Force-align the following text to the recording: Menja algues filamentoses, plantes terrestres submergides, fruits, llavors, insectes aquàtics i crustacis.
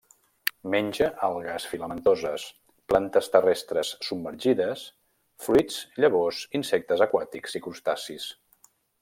Menja 0.75 1.09
algues 1.27 1.67
filamentoses, 1.73 2.45
plantes 2.93 3.29
terrestres 3.35 3.91
submergides, 4.07 4.87
fruits, 5.49 5.79
llavors, 6.03 6.41
insectes 6.63 7.07
aquàtics 7.09 7.61
i 7.61 7.63
crustacis. 7.69 8.29